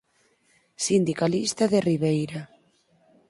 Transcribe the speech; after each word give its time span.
Sindicalista 0.85 1.63
de 1.73 1.79
Ribeira. 1.89 2.41